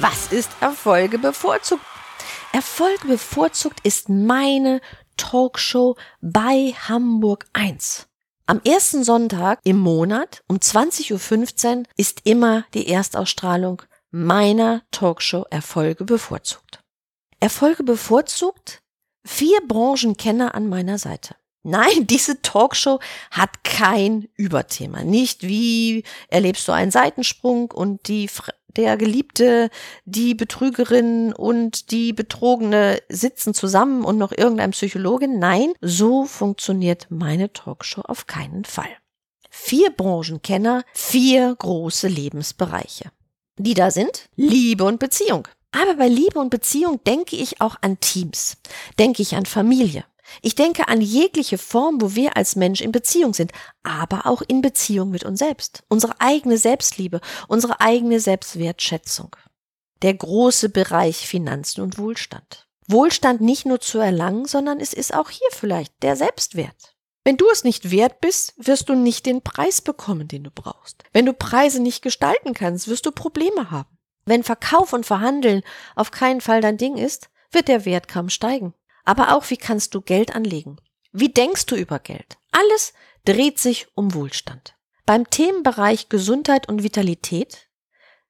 [0.00, 1.84] was ist Erfolge bevorzugt?
[2.52, 4.80] Erfolge bevorzugt ist meine
[5.16, 8.06] Talkshow bei Hamburg 1.
[8.46, 16.04] Am ersten Sonntag im Monat um 20.15 Uhr ist immer die Erstausstrahlung meiner Talkshow Erfolge
[16.04, 16.80] bevorzugt.
[17.40, 18.80] Erfolge bevorzugt?
[19.26, 21.34] Vier Branchenkenner an meiner Seite.
[21.66, 25.02] Nein, diese Talkshow hat kein Überthema.
[25.02, 28.30] Nicht wie erlebst du einen Seitensprung und die
[28.76, 29.70] der Geliebte,
[30.04, 35.38] die Betrügerin und die Betrogene sitzen zusammen und noch irgendein Psychologin.
[35.38, 38.90] Nein, so funktioniert meine Talkshow auf keinen Fall.
[39.50, 43.10] Vier Branchenkenner, vier große Lebensbereiche.
[43.58, 45.48] Die da sind Liebe und Beziehung.
[45.72, 48.58] Aber bei Liebe und Beziehung denke ich auch an Teams,
[48.98, 50.04] denke ich an Familie,
[50.42, 54.62] ich denke an jegliche Form, wo wir als Mensch in Beziehung sind, aber auch in
[54.62, 55.82] Beziehung mit uns selbst.
[55.88, 59.34] Unsere eigene Selbstliebe, unsere eigene Selbstwertschätzung.
[60.02, 62.66] Der große Bereich Finanzen und Wohlstand.
[62.86, 66.94] Wohlstand nicht nur zu erlangen, sondern es ist auch hier vielleicht der Selbstwert.
[67.24, 71.02] Wenn du es nicht wert bist, wirst du nicht den Preis bekommen, den du brauchst.
[71.12, 73.98] Wenn du Preise nicht gestalten kannst, wirst du Probleme haben.
[74.26, 75.62] Wenn Verkauf und Verhandeln
[75.96, 78.74] auf keinen Fall dein Ding ist, wird der Wert kaum steigen
[79.06, 80.76] aber auch wie kannst du Geld anlegen?
[81.12, 82.36] Wie denkst du über Geld?
[82.52, 82.92] Alles
[83.24, 84.74] dreht sich um Wohlstand.
[85.06, 87.68] Beim Themenbereich Gesundheit und Vitalität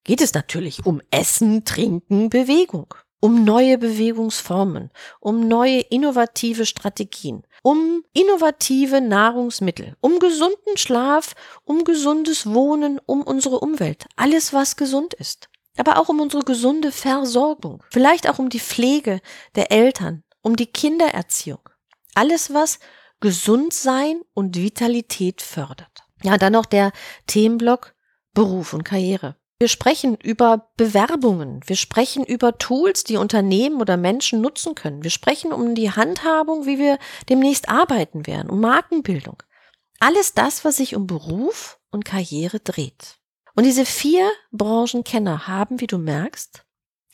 [0.04, 8.04] geht es natürlich um Essen, Trinken, Bewegung, um neue Bewegungsformen, um neue innovative Strategien, um
[8.12, 11.34] innovative Nahrungsmittel, um gesunden Schlaf,
[11.64, 15.48] um gesundes Wohnen, um unsere Umwelt, alles was gesund ist.
[15.78, 19.20] Aber auch um unsere gesunde Versorgung, vielleicht auch um die Pflege
[19.56, 21.68] der Eltern, um die Kindererziehung.
[22.14, 22.78] Alles, was
[23.18, 26.04] Gesundsein und Vitalität fördert.
[26.22, 26.92] Ja, dann noch der
[27.26, 27.96] Themenblock
[28.32, 29.34] Beruf und Karriere.
[29.58, 31.62] Wir sprechen über Bewerbungen.
[31.66, 35.02] Wir sprechen über Tools, die Unternehmen oder Menschen nutzen können.
[35.02, 39.42] Wir sprechen um die Handhabung, wie wir demnächst arbeiten werden, um Markenbildung.
[39.98, 43.18] Alles das, was sich um Beruf und Karriere dreht.
[43.56, 46.64] Und diese vier Branchenkenner haben, wie du merkst,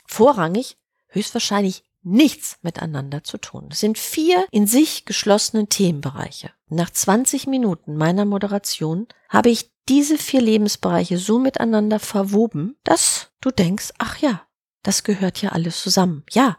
[0.07, 0.77] vorrangig
[1.09, 3.69] höchstwahrscheinlich nichts miteinander zu tun.
[3.71, 6.51] Es sind vier in sich geschlossene Themenbereiche.
[6.69, 13.51] Nach 20 Minuten meiner Moderation habe ich diese vier Lebensbereiche so miteinander verwoben, dass du
[13.51, 14.43] denkst, ach ja,
[14.83, 16.25] das gehört ja alles zusammen.
[16.31, 16.59] Ja,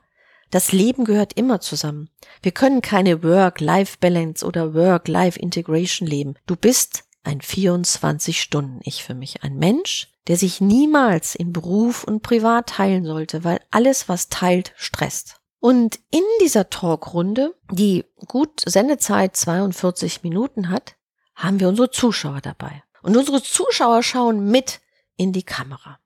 [0.49, 2.09] das Leben gehört immer zusammen.
[2.41, 6.35] Wir können keine Work-Life-Balance oder Work-Life-Integration leben.
[6.45, 9.43] Du bist ein 24-Stunden-Ich für mich.
[9.43, 14.73] Ein Mensch, der sich niemals in Beruf und Privat teilen sollte, weil alles, was teilt,
[14.75, 15.37] stresst.
[15.59, 20.95] Und in dieser Talkrunde, die gut Sendezeit 42 Minuten hat,
[21.35, 22.83] haben wir unsere Zuschauer dabei.
[23.01, 24.81] Und unsere Zuschauer schauen mit
[25.15, 25.99] in die Kamera.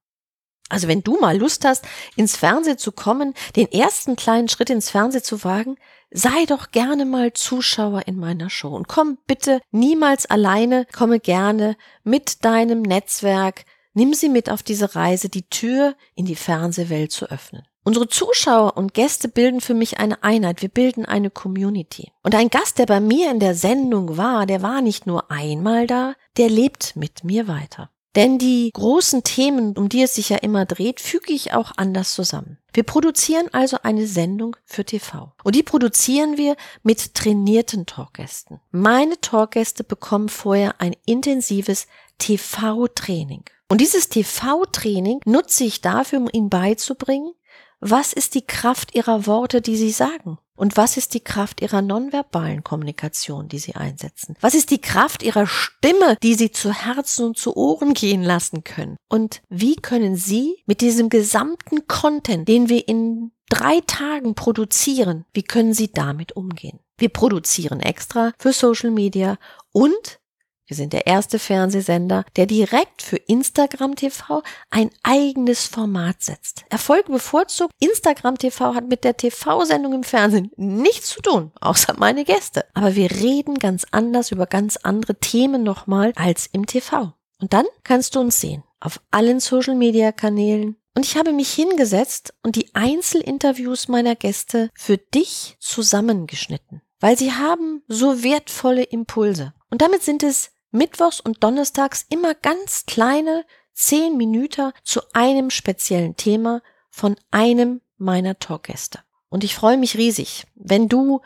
[0.70, 1.86] Also wenn du mal Lust hast,
[2.16, 5.78] ins Fernsehen zu kommen, den ersten kleinen Schritt ins Fernsehen zu wagen,
[6.12, 11.78] sei doch gerne mal Zuschauer in meiner Show und komm bitte niemals alleine, komme gerne
[12.04, 13.66] mit deinem Netzwerk,
[13.98, 17.64] nimm sie mit auf diese Reise, die Tür in die Fernsehwelt zu öffnen.
[17.84, 20.62] Unsere Zuschauer und Gäste bilden für mich eine Einheit.
[20.62, 22.12] Wir bilden eine Community.
[22.22, 25.88] Und ein Gast, der bei mir in der Sendung war, der war nicht nur einmal
[25.88, 27.90] da, der lebt mit mir weiter.
[28.16, 32.14] Denn die großen Themen, um die es sich ja immer dreht, füge ich auch anders
[32.14, 32.58] zusammen.
[32.74, 35.34] Wir produzieren also eine Sendung für TV.
[35.44, 38.60] Und die produzieren wir mit trainierten Talkgästen.
[38.72, 41.88] Meine Talkgäste bekommen vorher ein intensives
[42.18, 43.46] TV-Training.
[43.70, 47.34] Und dieses TV-Training nutze ich dafür, um ihnen beizubringen,
[47.80, 50.40] was ist die Kraft ihrer Worte, die sie sagen?
[50.56, 54.36] Und was ist die Kraft ihrer nonverbalen Kommunikation, die sie einsetzen?
[54.42, 58.64] Was ist die Kraft ihrer Stimme, die sie zu Herzen und zu Ohren gehen lassen
[58.64, 58.98] können?
[59.08, 65.44] Und wie können sie mit diesem gesamten Content, den wir in drei Tagen produzieren, wie
[65.44, 66.80] können sie damit umgehen?
[66.98, 69.38] Wir produzieren extra für Social Media
[69.72, 70.20] und
[70.68, 76.66] wir sind der erste Fernsehsender, der direkt für Instagram TV ein eigenes Format setzt.
[76.70, 77.74] Erfolg bevorzugt.
[77.80, 82.66] Instagram TV hat mit der TV-Sendung im Fernsehen nichts zu tun, außer meine Gäste.
[82.74, 87.14] Aber wir reden ganz anders über ganz andere Themen nochmal als im TV.
[87.40, 88.64] Und dann kannst du uns sehen.
[88.82, 94.70] Auf allen Social Media Kanälen, Und ich habe mich hingesetzt und die Einzelinterviews meiner Gäste
[94.74, 99.54] für dich zusammengeschnitten, weil sie haben so wertvolle Impulse.
[99.70, 106.16] Und damit sind es mittwochs und donnerstags immer ganz kleine zehn Minuten zu einem speziellen
[106.16, 109.00] Thema von einem meiner Talkgäste.
[109.30, 111.22] Und ich freue mich riesig, wenn du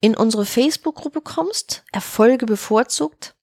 [0.00, 3.36] in unsere Facebook-Gruppe kommst, Erfolge bevorzugt,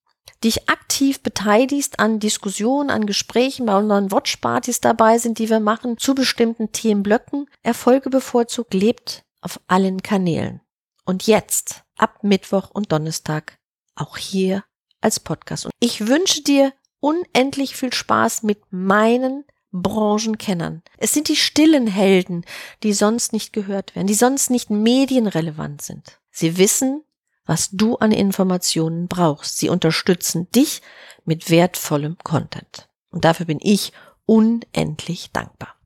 [0.44, 5.98] dich aktiv beteiligst an Diskussionen, an Gesprächen, bei unseren Watchpartys dabei sind, die wir machen,
[5.98, 7.50] zu bestimmten Themenblöcken.
[7.62, 10.62] Erfolge bevorzugt lebt auf allen Kanälen.
[11.06, 13.57] Und jetzt, ab Mittwoch und Donnerstag,
[13.96, 14.63] auch hier
[15.01, 15.66] als Podcast.
[15.66, 20.81] Und ich wünsche dir unendlich viel Spaß mit meinen Branchenkennern.
[20.98, 22.44] Es sind die stillen Helden,
[22.84, 26.19] die sonst nicht gehört werden, die sonst nicht medienrelevant sind.
[26.31, 27.04] Sie wissen,
[27.46, 29.57] was du an Informationen brauchst.
[29.57, 30.81] Sie unterstützen dich
[31.25, 32.90] mit wertvollem Content.
[33.12, 33.92] Und dafür bin ich
[34.25, 35.78] unendlich dankbar.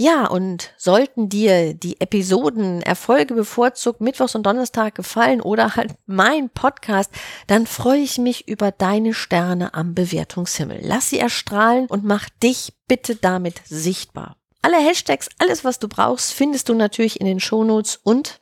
[0.00, 6.48] Ja, und sollten dir die Episoden Erfolge bevorzugt Mittwochs und Donnerstag gefallen oder halt mein
[6.48, 7.10] Podcast,
[7.48, 10.80] dann freue ich mich über deine Sterne am Bewertungshimmel.
[10.80, 14.38] Lass sie erstrahlen und mach dich bitte damit sichtbar.
[14.62, 18.40] Alle Hashtags, alles was du brauchst, findest du natürlich in den Shownotes und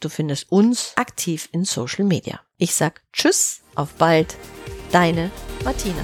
[0.00, 2.40] du findest uns aktiv in Social Media.
[2.56, 4.34] Ich sag Tschüss, auf bald,
[4.92, 5.30] deine
[5.62, 6.00] Martina.